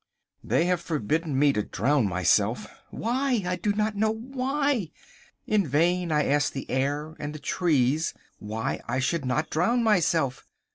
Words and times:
They 0.43 0.65
have 0.65 0.81
forbidden 0.81 1.37
me 1.37 1.53
to 1.53 1.61
drown 1.61 2.07
myself. 2.09 2.65
Why! 2.89 3.43
I 3.45 3.55
do 3.55 3.71
not 3.71 3.95
know 3.95 4.09
why? 4.09 4.89
In 5.45 5.67
vain 5.67 6.11
I 6.11 6.25
ask 6.25 6.51
the 6.51 6.67
air 6.71 7.15
and 7.19 7.35
the 7.35 7.39
trees 7.39 8.15
why 8.39 8.81
I 8.87 8.97
should 8.97 9.25
not 9.25 9.51
drown 9.51 9.83
myself? 9.83 10.47